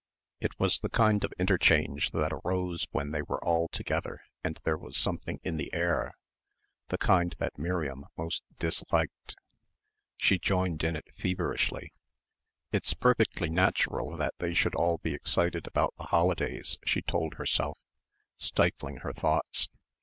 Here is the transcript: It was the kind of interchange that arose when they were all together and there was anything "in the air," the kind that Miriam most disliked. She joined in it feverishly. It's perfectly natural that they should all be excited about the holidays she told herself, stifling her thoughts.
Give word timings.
It 0.39 0.59
was 0.59 0.79
the 0.79 0.89
kind 0.89 1.23
of 1.23 1.31
interchange 1.37 2.09
that 2.09 2.33
arose 2.33 2.87
when 2.89 3.11
they 3.11 3.21
were 3.21 3.39
all 3.45 3.67
together 3.67 4.21
and 4.43 4.57
there 4.63 4.75
was 4.75 5.05
anything 5.05 5.39
"in 5.43 5.57
the 5.57 5.71
air," 5.75 6.13
the 6.87 6.97
kind 6.97 7.35
that 7.37 7.59
Miriam 7.59 8.07
most 8.17 8.41
disliked. 8.57 9.35
She 10.17 10.39
joined 10.39 10.83
in 10.83 10.95
it 10.95 11.09
feverishly. 11.15 11.93
It's 12.71 12.95
perfectly 12.95 13.51
natural 13.51 14.17
that 14.17 14.33
they 14.39 14.55
should 14.55 14.73
all 14.73 14.97
be 14.97 15.13
excited 15.13 15.67
about 15.67 15.93
the 15.97 16.05
holidays 16.05 16.79
she 16.83 17.03
told 17.03 17.35
herself, 17.35 17.77
stifling 18.39 18.97
her 19.01 19.13
thoughts. 19.13 19.69